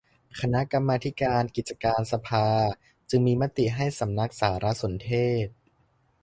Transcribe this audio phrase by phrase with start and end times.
[0.39, 2.47] คณะกรรมาธิการกิจการสภา
[3.09, 5.11] จึงมีมติให้สำนักสารสนเท
[5.43, 5.47] ศ